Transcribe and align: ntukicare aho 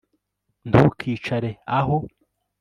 ntukicare 0.67 1.49
aho 1.77 1.97